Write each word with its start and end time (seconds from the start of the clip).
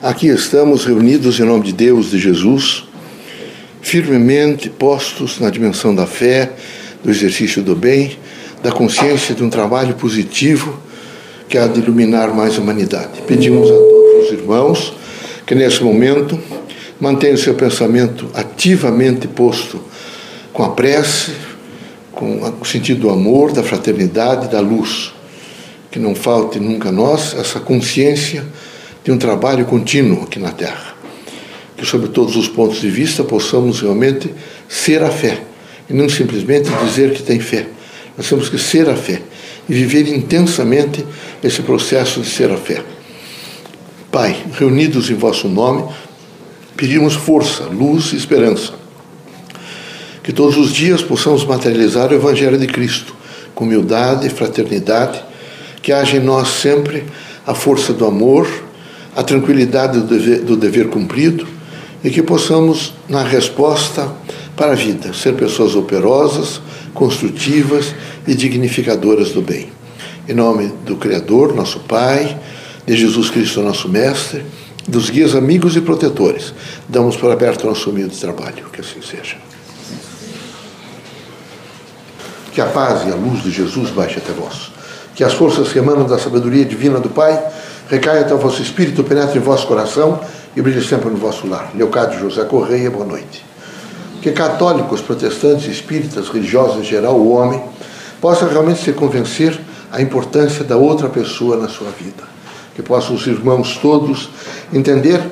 Aqui 0.00 0.28
estamos 0.28 0.84
reunidos 0.84 1.40
em 1.40 1.42
nome 1.42 1.64
de 1.64 1.72
Deus, 1.72 2.12
de 2.12 2.20
Jesus, 2.20 2.84
firmemente 3.80 4.70
postos 4.70 5.40
na 5.40 5.50
dimensão 5.50 5.92
da 5.92 6.06
fé, 6.06 6.52
do 7.02 7.10
exercício 7.10 7.64
do 7.64 7.74
bem, 7.74 8.16
da 8.62 8.70
consciência 8.70 9.34
de 9.34 9.42
um 9.42 9.50
trabalho 9.50 9.96
positivo 9.96 10.78
que 11.48 11.58
há 11.58 11.66
de 11.66 11.80
iluminar 11.80 12.32
mais 12.32 12.56
a 12.56 12.60
humanidade. 12.60 13.22
Pedimos 13.26 13.68
a 13.68 13.74
todos 13.74 14.26
os 14.26 14.32
irmãos 14.38 14.94
que 15.44 15.56
nesse 15.56 15.82
momento 15.82 16.38
mantenham 17.00 17.36
seu 17.36 17.54
pensamento 17.54 18.30
ativamente 18.34 19.26
posto 19.26 19.80
com 20.52 20.62
a 20.62 20.68
prece, 20.68 21.32
com 22.12 22.40
o 22.60 22.64
sentido 22.64 23.00
do 23.00 23.10
amor, 23.10 23.50
da 23.50 23.64
fraternidade, 23.64 24.48
da 24.48 24.60
luz. 24.60 25.12
Que 25.90 25.98
não 25.98 26.14
falte 26.14 26.60
nunca 26.60 26.90
a 26.90 26.92
nós 26.92 27.34
essa 27.36 27.58
consciência 27.58 28.44
de 29.04 29.12
um 29.12 29.18
trabalho 29.18 29.64
contínuo 29.64 30.24
aqui 30.24 30.38
na 30.38 30.50
Terra. 30.50 30.94
Que, 31.76 31.86
sob 31.86 32.08
todos 32.08 32.36
os 32.36 32.48
pontos 32.48 32.80
de 32.80 32.90
vista, 32.90 33.22
possamos 33.22 33.80
realmente 33.80 34.32
ser 34.68 35.02
a 35.02 35.10
fé 35.10 35.40
e 35.88 35.92
não 35.92 36.08
simplesmente 36.08 36.70
dizer 36.84 37.12
que 37.12 37.22
tem 37.22 37.40
fé. 37.40 37.66
Nós 38.16 38.28
temos 38.28 38.48
que 38.48 38.58
ser 38.58 38.88
a 38.88 38.96
fé 38.96 39.22
e 39.68 39.72
viver 39.72 40.08
intensamente 40.08 41.04
esse 41.42 41.62
processo 41.62 42.20
de 42.20 42.28
ser 42.28 42.50
a 42.50 42.56
fé. 42.56 42.82
Pai, 44.10 44.36
reunidos 44.52 45.10
em 45.10 45.14
vosso 45.14 45.48
nome, 45.48 45.84
pedimos 46.76 47.14
força, 47.14 47.64
luz 47.64 48.12
e 48.12 48.16
esperança. 48.16 48.72
Que 50.22 50.32
todos 50.32 50.56
os 50.56 50.72
dias 50.72 51.02
possamos 51.02 51.44
materializar 51.44 52.10
o 52.10 52.14
Evangelho 52.14 52.58
de 52.58 52.66
Cristo 52.66 53.14
com 53.54 53.64
humildade 53.64 54.26
e 54.26 54.30
fraternidade, 54.30 55.20
que 55.82 55.92
haja 55.92 56.16
em 56.16 56.20
nós 56.20 56.48
sempre 56.48 57.04
a 57.44 57.54
força 57.54 57.92
do 57.92 58.06
amor, 58.06 58.48
a 59.18 59.24
tranquilidade 59.24 59.98
do 59.98 60.06
dever, 60.06 60.44
do 60.44 60.56
dever 60.56 60.90
cumprido 60.90 61.44
e 62.04 62.08
que 62.08 62.22
possamos, 62.22 62.94
na 63.08 63.24
resposta 63.24 64.08
para 64.54 64.70
a 64.70 64.74
vida, 64.76 65.12
ser 65.12 65.34
pessoas 65.34 65.74
operosas, 65.74 66.60
construtivas 66.94 67.92
e 68.28 68.34
dignificadoras 68.36 69.32
do 69.32 69.42
bem. 69.42 69.72
Em 70.28 70.34
nome 70.34 70.72
do 70.86 70.94
Criador, 70.94 71.52
nosso 71.52 71.80
Pai, 71.80 72.38
de 72.86 72.96
Jesus 72.96 73.28
Cristo, 73.28 73.60
nosso 73.60 73.88
Mestre, 73.88 74.44
dos 74.86 75.10
guias 75.10 75.34
amigos 75.34 75.74
e 75.74 75.80
protetores, 75.80 76.54
damos 76.88 77.16
por 77.16 77.32
aberto 77.32 77.66
nosso 77.66 77.90
humilde 77.90 78.16
trabalho. 78.16 78.66
Que 78.72 78.82
assim 78.82 79.02
seja. 79.02 79.36
Que 82.52 82.60
a 82.60 82.66
paz 82.66 83.04
e 83.04 83.10
a 83.10 83.16
luz 83.16 83.42
de 83.42 83.50
Jesus 83.50 83.90
baixe 83.90 84.18
até 84.18 84.32
vós. 84.32 84.70
Que 85.16 85.24
as 85.24 85.32
forças 85.32 85.72
que 85.72 85.80
emanam 85.80 86.06
da 86.06 86.20
sabedoria 86.20 86.64
divina 86.64 87.00
do 87.00 87.08
Pai 87.08 87.57
Recaia 87.88 88.20
até 88.20 88.34
o 88.34 88.38
vosso 88.38 88.60
espírito, 88.60 89.02
penetre 89.02 89.38
em 89.38 89.40
vosso 89.40 89.66
coração 89.66 90.20
e 90.54 90.60
brilhe 90.60 90.86
sempre 90.86 91.08
no 91.08 91.16
vosso 91.16 91.46
lar. 91.46 91.70
Leocádio 91.74 92.20
José 92.20 92.44
Correia, 92.44 92.90
boa 92.90 93.06
noite. 93.06 93.42
Que 94.20 94.30
católicos, 94.30 95.00
protestantes, 95.00 95.66
espíritas, 95.66 96.28
religiosos 96.28 96.76
em 96.76 96.84
geral, 96.84 97.16
o 97.16 97.32
homem, 97.32 97.62
possa 98.20 98.46
realmente 98.46 98.84
se 98.84 98.92
convencer 98.92 99.58
a 99.90 100.02
importância 100.02 100.62
da 100.62 100.76
outra 100.76 101.08
pessoa 101.08 101.56
na 101.56 101.66
sua 101.66 101.90
vida. 101.90 102.24
Que 102.76 102.82
possam 102.82 103.14
os 103.14 103.26
irmãos 103.26 103.78
todos 103.80 104.28
entender 104.70 105.22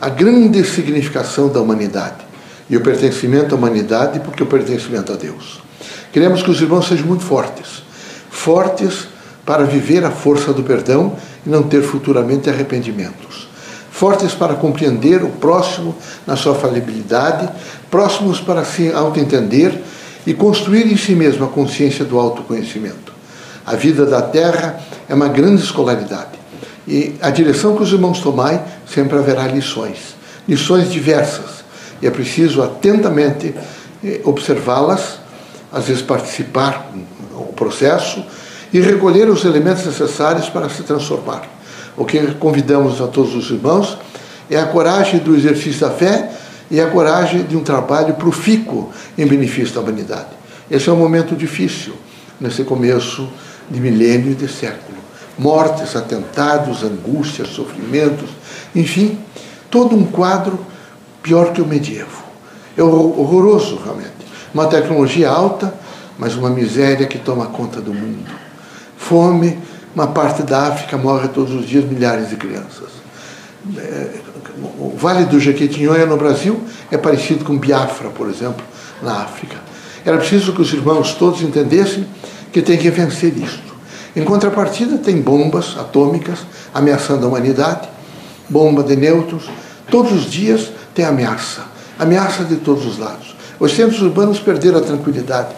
a 0.00 0.08
grande 0.08 0.64
significação 0.64 1.48
da 1.48 1.60
humanidade 1.60 2.26
e 2.68 2.76
o 2.76 2.80
pertencimento 2.80 3.54
à 3.54 3.58
humanidade 3.58 4.18
porque 4.18 4.42
o 4.42 4.46
pertencimento 4.46 5.12
a 5.12 5.16
Deus. 5.16 5.62
Queremos 6.12 6.42
que 6.42 6.50
os 6.50 6.60
irmãos 6.60 6.88
sejam 6.88 7.06
muito 7.06 7.22
fortes, 7.22 7.84
fortes 8.28 9.06
para 9.46 9.62
viver 9.62 10.04
a 10.04 10.10
força 10.10 10.52
do 10.52 10.64
perdão 10.64 11.16
e 11.44 11.48
não 11.48 11.62
ter 11.62 11.82
futuramente 11.82 12.48
arrependimentos. 12.48 13.48
Fortes 13.90 14.32
para 14.32 14.54
compreender 14.54 15.22
o 15.22 15.28
próximo 15.28 15.94
na 16.26 16.36
sua 16.36 16.54
falibilidade, 16.54 17.48
próximos 17.90 18.40
para 18.40 18.64
se 18.64 18.92
auto-entender 18.92 19.78
e 20.26 20.32
construir 20.32 20.90
em 20.90 20.96
si 20.96 21.14
mesmo 21.14 21.44
a 21.44 21.48
consciência 21.48 22.04
do 22.04 22.18
autoconhecimento. 22.18 23.12
A 23.66 23.76
vida 23.76 24.06
da 24.06 24.22
terra 24.22 24.80
é 25.08 25.14
uma 25.14 25.28
grande 25.28 25.62
escolaridade. 25.62 26.38
E 26.88 27.14
a 27.20 27.30
direção 27.30 27.76
que 27.76 27.82
os 27.82 27.92
irmãos 27.92 28.20
tomai, 28.20 28.62
sempre 28.86 29.18
haverá 29.18 29.46
lições. 29.46 30.16
Lições 30.48 30.90
diversas. 30.90 31.62
E 32.00 32.06
é 32.06 32.10
preciso 32.10 32.62
atentamente 32.62 33.54
eh, 34.02 34.20
observá-las, 34.24 35.18
às 35.70 35.84
vezes 35.84 36.02
participar 36.02 36.90
do 36.92 37.52
processo, 37.52 38.24
e 38.72 38.80
recolher 38.80 39.28
os 39.28 39.44
elementos 39.44 39.84
necessários 39.84 40.48
para 40.48 40.68
se 40.68 40.82
transformar. 40.82 41.42
O 41.96 42.04
que 42.04 42.34
convidamos 42.34 43.00
a 43.00 43.06
todos 43.06 43.34
os 43.34 43.50
irmãos 43.50 43.98
é 44.48 44.58
a 44.58 44.66
coragem 44.66 45.20
do 45.20 45.34
exercício 45.34 45.80
da 45.80 45.90
fé 45.90 46.30
e 46.70 46.80
a 46.80 46.88
coragem 46.88 47.42
de 47.42 47.56
um 47.56 47.62
trabalho 47.62 48.14
profícuo 48.14 48.90
em 49.18 49.26
benefício 49.26 49.74
da 49.74 49.80
humanidade. 49.80 50.28
Esse 50.70 50.88
é 50.88 50.92
um 50.92 50.96
momento 50.96 51.34
difícil 51.34 51.94
nesse 52.40 52.62
começo 52.62 53.28
de 53.68 53.80
milênio 53.80 54.32
e 54.32 54.34
de 54.34 54.48
século. 54.48 54.98
Mortes, 55.36 55.96
atentados, 55.96 56.84
angústias, 56.84 57.48
sofrimentos, 57.48 58.28
enfim, 58.74 59.18
todo 59.70 59.96
um 59.96 60.04
quadro 60.04 60.64
pior 61.22 61.52
que 61.52 61.60
o 61.60 61.66
medievo. 61.66 62.22
É 62.76 62.82
horroroso, 62.82 63.80
realmente. 63.82 64.10
Uma 64.54 64.66
tecnologia 64.66 65.28
alta, 65.28 65.74
mas 66.18 66.34
uma 66.34 66.50
miséria 66.50 67.06
que 67.06 67.18
toma 67.18 67.46
conta 67.46 67.80
do 67.80 67.92
mundo 67.92 68.49
fome, 69.10 69.58
uma 69.92 70.06
parte 70.06 70.44
da 70.44 70.68
África 70.68 70.96
morre 70.96 71.26
todos 71.26 71.52
os 71.52 71.66
dias 71.66 71.84
milhares 71.84 72.30
de 72.30 72.36
crianças. 72.36 72.90
É, 73.76 74.08
o 74.78 74.94
Vale 74.96 75.24
do 75.24 75.40
Jequitinhonha 75.40 76.06
no 76.06 76.16
Brasil 76.16 76.60
é 76.92 76.96
parecido 76.96 77.44
com 77.44 77.58
Biafra, 77.58 78.08
por 78.10 78.30
exemplo, 78.30 78.64
na 79.02 79.14
África. 79.22 79.56
Era 80.04 80.16
preciso 80.16 80.52
que 80.52 80.62
os 80.62 80.72
irmãos 80.72 81.14
todos 81.14 81.42
entendessem 81.42 82.06
que 82.52 82.62
tem 82.62 82.78
que 82.78 82.88
vencer 82.88 83.36
isto. 83.36 83.74
Em 84.14 84.22
contrapartida, 84.22 84.96
tem 84.96 85.20
bombas 85.20 85.76
atômicas 85.76 86.38
ameaçando 86.72 87.26
a 87.26 87.28
humanidade, 87.28 87.88
bomba 88.48 88.84
de 88.84 88.94
nêutrons. 88.94 89.50
Todos 89.90 90.12
os 90.12 90.30
dias 90.30 90.70
tem 90.94 91.04
ameaça, 91.04 91.62
ameaça 91.98 92.44
de 92.44 92.56
todos 92.56 92.86
os 92.86 92.96
lados. 92.96 93.34
Os 93.58 93.74
centros 93.74 94.00
urbanos 94.02 94.38
perderam 94.38 94.78
a 94.78 94.82
tranquilidade. 94.82 95.48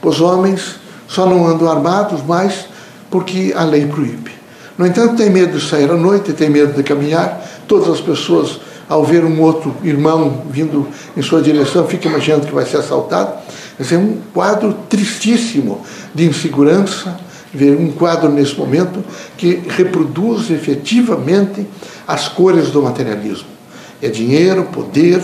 Os 0.00 0.20
homens 0.20 0.76
só 1.08 1.26
não 1.26 1.44
andam 1.46 1.68
armados, 1.68 2.20
mas 2.26 2.71
porque 3.12 3.52
a 3.54 3.62
lei 3.62 3.86
proíbe. 3.86 4.32
No 4.76 4.86
entanto, 4.86 5.16
tem 5.16 5.28
medo 5.28 5.58
de 5.58 5.68
sair 5.68 5.88
à 5.90 5.96
noite, 5.96 6.32
tem 6.32 6.48
medo 6.48 6.72
de 6.72 6.82
caminhar. 6.82 7.46
Todas 7.68 7.88
as 7.90 8.00
pessoas, 8.00 8.58
ao 8.88 9.04
ver 9.04 9.22
um 9.22 9.40
outro 9.40 9.76
irmão 9.84 10.42
vindo 10.50 10.88
em 11.14 11.20
sua 11.20 11.42
direção, 11.42 11.86
ficam 11.86 12.10
imaginando 12.10 12.46
que 12.46 12.54
vai 12.54 12.64
ser 12.64 12.78
assaltado. 12.78 13.34
Esse 13.78 13.94
é 13.94 13.98
um 13.98 14.16
quadro 14.32 14.74
tristíssimo 14.88 15.82
de 16.14 16.24
insegurança, 16.24 17.20
ver 17.52 17.76
um 17.76 17.92
quadro 17.92 18.30
nesse 18.30 18.58
momento 18.58 19.04
que 19.36 19.62
reproduz 19.68 20.50
efetivamente 20.50 21.66
as 22.08 22.28
cores 22.28 22.70
do 22.70 22.82
materialismo. 22.82 23.48
É 24.00 24.08
dinheiro, 24.08 24.64
poder, 24.64 25.20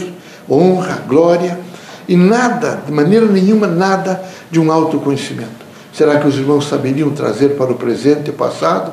honra, 0.48 1.02
glória 1.08 1.58
e 2.06 2.16
nada, 2.16 2.82
de 2.86 2.92
maneira 2.92 3.24
nenhuma, 3.26 3.66
nada 3.66 4.22
de 4.50 4.60
um 4.60 4.70
autoconhecimento. 4.70 5.67
Será 5.98 6.20
que 6.20 6.28
os 6.28 6.36
irmãos 6.36 6.68
saberiam 6.68 7.10
trazer 7.10 7.56
para 7.56 7.72
o 7.72 7.74
presente 7.74 8.30
e 8.30 8.32
passado 8.32 8.92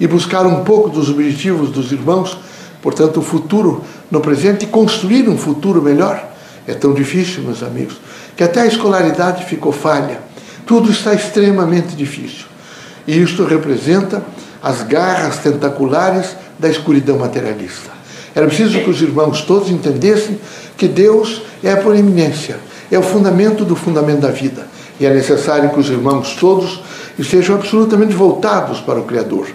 e 0.00 0.08
buscar 0.08 0.44
um 0.44 0.64
pouco 0.64 0.88
dos 0.88 1.08
objetivos 1.08 1.70
dos 1.70 1.92
irmãos, 1.92 2.36
portanto, 2.82 3.20
o 3.20 3.22
futuro 3.22 3.84
no 4.10 4.20
presente 4.20 4.64
e 4.64 4.66
construir 4.66 5.28
um 5.28 5.38
futuro 5.38 5.80
melhor? 5.80 6.20
É 6.66 6.74
tão 6.74 6.92
difícil, 6.92 7.44
meus 7.44 7.62
amigos, 7.62 7.94
que 8.36 8.42
até 8.42 8.62
a 8.62 8.66
escolaridade 8.66 9.44
ficou 9.44 9.70
falha. 9.70 10.18
Tudo 10.66 10.90
está 10.90 11.14
extremamente 11.14 11.94
difícil. 11.94 12.46
E 13.06 13.22
isto 13.22 13.44
representa 13.44 14.20
as 14.60 14.82
garras 14.82 15.38
tentaculares 15.38 16.36
da 16.58 16.68
escuridão 16.68 17.20
materialista. 17.20 17.92
Era 18.34 18.48
preciso 18.48 18.80
que 18.80 18.90
os 18.90 19.00
irmãos 19.00 19.42
todos 19.42 19.70
entendessem 19.70 20.40
que 20.76 20.88
Deus 20.88 21.42
é 21.62 21.70
a 21.70 21.76
proeminência, 21.76 22.58
é 22.90 22.98
o 22.98 23.02
fundamento 23.02 23.64
do 23.64 23.76
fundamento 23.76 24.22
da 24.22 24.32
vida. 24.32 24.66
E 25.02 25.04
é 25.04 25.12
necessário 25.12 25.70
que 25.70 25.80
os 25.80 25.90
irmãos 25.90 26.36
todos 26.38 26.80
estejam 27.18 27.56
absolutamente 27.56 28.14
voltados 28.14 28.78
para 28.78 29.00
o 29.00 29.02
Criador. 29.02 29.48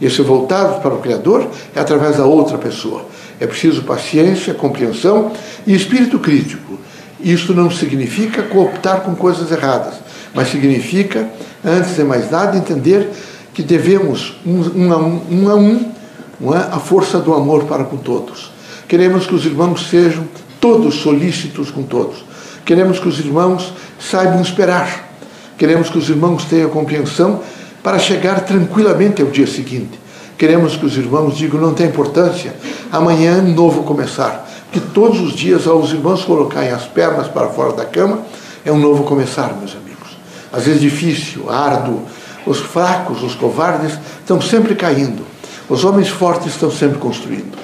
E 0.00 0.06
esse 0.06 0.22
voltados 0.22 0.80
para 0.80 0.94
o 0.94 0.98
Criador 0.98 1.48
é 1.74 1.80
através 1.80 2.18
da 2.18 2.24
outra 2.24 2.56
pessoa. 2.56 3.04
É 3.40 3.46
preciso 3.48 3.82
paciência, 3.82 4.54
compreensão 4.54 5.32
e 5.66 5.74
espírito 5.74 6.20
crítico. 6.20 6.78
Isto 7.20 7.52
não 7.52 7.68
significa 7.68 8.44
cooptar 8.44 9.00
com 9.00 9.16
coisas 9.16 9.50
erradas, 9.50 9.94
mas 10.32 10.52
significa, 10.52 11.28
antes 11.64 11.96
de 11.96 12.04
mais 12.04 12.30
nada, 12.30 12.56
entender 12.56 13.10
que 13.52 13.64
devemos, 13.64 14.36
um, 14.46 14.84
um 14.84 14.92
a 14.92 14.98
um, 14.98 15.20
um 15.32 15.50
a 15.50 15.54
um 15.56 16.54
é? 16.54 16.58
a 16.58 16.78
força 16.78 17.18
do 17.18 17.34
amor 17.34 17.64
para 17.64 17.82
com 17.82 17.96
todos. 17.96 18.52
Queremos 18.86 19.26
que 19.26 19.34
os 19.34 19.44
irmãos 19.44 19.88
sejam 19.90 20.22
todos 20.60 20.94
solícitos 20.94 21.72
com 21.72 21.82
todos. 21.82 22.24
Queremos 22.64 23.00
que 23.00 23.08
os 23.08 23.18
irmãos 23.18 23.72
saibam 24.10 24.40
esperar. 24.40 25.10
Queremos 25.56 25.88
que 25.88 25.98
os 25.98 26.08
irmãos 26.08 26.44
tenham 26.44 26.70
compreensão 26.70 27.40
para 27.82 27.98
chegar 27.98 28.40
tranquilamente 28.40 29.22
ao 29.22 29.28
dia 29.28 29.46
seguinte. 29.46 30.00
Queremos 30.36 30.76
que 30.76 30.86
os 30.86 30.96
irmãos 30.96 31.36
digam: 31.36 31.60
não 31.60 31.74
tem 31.74 31.86
importância, 31.86 32.54
Amanhã, 32.92 33.40
novo 33.40 33.84
começar. 33.84 34.46
Que 34.70 34.78
todos 34.78 35.18
os 35.18 35.32
dias, 35.32 35.66
ao 35.66 35.78
os 35.78 35.92
irmãos 35.92 36.24
colocarem 36.24 36.70
as 36.70 36.84
pernas 36.84 37.26
para 37.26 37.48
fora 37.48 37.72
da 37.72 37.86
cama, 37.86 38.20
é 38.66 38.70
um 38.70 38.78
novo 38.78 39.04
começar, 39.04 39.54
meus 39.58 39.74
amigos. 39.74 40.18
Às 40.52 40.64
vezes 40.64 40.82
difícil, 40.82 41.50
árduo. 41.50 42.02
Os 42.44 42.58
fracos, 42.58 43.22
os 43.22 43.34
covardes, 43.34 43.98
estão 44.20 44.42
sempre 44.42 44.74
caindo. 44.74 45.24
Os 45.70 45.84
homens 45.84 46.08
fortes 46.08 46.48
estão 46.48 46.70
sempre 46.70 46.98
construindo. 46.98 47.56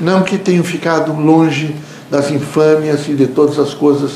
Não 0.00 0.22
que 0.22 0.36
tenham 0.36 0.64
ficado 0.64 1.12
longe 1.12 1.76
das 2.10 2.32
infâmias 2.32 3.06
e 3.06 3.14
de 3.14 3.28
todas 3.28 3.60
as 3.60 3.74
coisas 3.74 4.12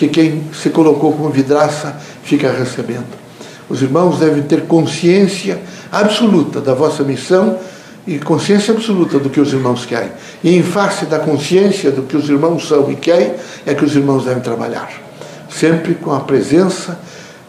que 0.00 0.08
quem 0.08 0.44
se 0.54 0.70
colocou 0.70 1.12
como 1.12 1.28
vidraça 1.28 1.94
fica 2.22 2.50
recebendo. 2.50 3.04
Os 3.68 3.82
irmãos 3.82 4.18
devem 4.18 4.42
ter 4.42 4.62
consciência 4.62 5.60
absoluta 5.92 6.58
da 6.58 6.72
vossa 6.72 7.02
missão 7.02 7.58
e 8.06 8.18
consciência 8.18 8.72
absoluta 8.72 9.18
do 9.18 9.28
que 9.28 9.38
os 9.38 9.52
irmãos 9.52 9.84
querem. 9.84 10.08
E 10.42 10.56
em 10.56 10.62
face 10.62 11.04
da 11.04 11.18
consciência 11.18 11.90
do 11.90 12.04
que 12.04 12.16
os 12.16 12.30
irmãos 12.30 12.66
são 12.66 12.90
e 12.90 12.96
querem, 12.96 13.34
é 13.66 13.74
que 13.74 13.84
os 13.84 13.94
irmãos 13.94 14.24
devem 14.24 14.42
trabalhar. 14.42 14.90
Sempre 15.50 15.94
com 15.96 16.14
a 16.14 16.20
presença, 16.20 16.98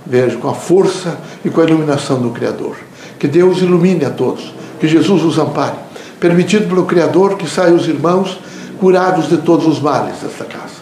veja, 0.06 0.36
com 0.36 0.50
a 0.50 0.54
força 0.54 1.18
e 1.46 1.50
com 1.50 1.62
a 1.62 1.64
iluminação 1.64 2.22
do 2.22 2.32
Criador. 2.32 2.76
Que 3.18 3.30
Deus 3.30 3.60
ilumine 3.60 4.04
a 4.04 4.10
todos, 4.10 4.54
que 4.78 4.90
Jesus 4.90 5.24
os 5.24 5.38
ampare. 5.38 5.78
Permitido 6.20 6.68
pelo 6.68 6.84
Criador 6.84 7.38
que 7.38 7.50
saiam 7.50 7.78
os 7.78 7.88
irmãos 7.88 8.38
curados 8.78 9.30
de 9.30 9.38
todos 9.38 9.66
os 9.66 9.80
males 9.80 10.18
desta 10.22 10.44
casa. 10.44 10.81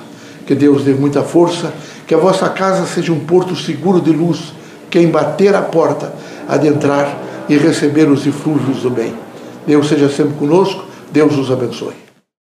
Que 0.49 0.55
Deus 0.55 0.83
dê 0.83 0.95
muita 0.95 1.21
força, 1.21 1.71
que 2.07 2.15
a 2.15 2.17
vossa 2.17 2.49
casa 2.49 2.83
seja 2.87 3.13
um 3.13 3.19
porto 3.19 3.55
seguro 3.55 4.01
de 4.01 4.09
luz. 4.09 4.51
Quem 4.89 5.11
bater 5.11 5.53
a 5.53 5.61
porta, 5.61 6.11
adentrar 6.47 7.15
e 7.47 7.55
receber 7.55 8.09
os 8.09 8.25
eflúvios 8.25 8.81
do 8.81 8.89
bem. 8.89 9.13
Deus 9.67 9.87
seja 9.87 10.09
sempre 10.09 10.33
conosco, 10.39 10.85
Deus 11.11 11.37
os 11.37 11.51
abençoe. 11.51 12.08